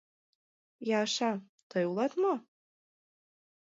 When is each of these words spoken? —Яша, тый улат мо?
—Яша, 1.01 1.31
тый 1.69 1.83
улат 1.89 2.13
мо? 2.21 2.33